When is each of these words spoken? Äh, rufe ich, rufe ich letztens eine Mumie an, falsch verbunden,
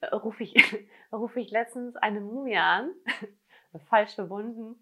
Äh, 0.00 0.14
rufe 0.14 0.42
ich, 0.44 0.54
rufe 1.12 1.40
ich 1.40 1.50
letztens 1.50 1.96
eine 1.96 2.20
Mumie 2.20 2.56
an, 2.56 2.92
falsch 3.88 4.14
verbunden, 4.14 4.76